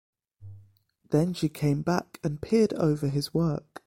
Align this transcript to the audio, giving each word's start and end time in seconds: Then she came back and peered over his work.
Then 1.11 1.35
she 1.35 1.47
came 1.47 1.83
back 1.83 2.19
and 2.23 2.41
peered 2.41 2.73
over 2.73 3.07
his 3.07 3.35
work. 3.35 3.79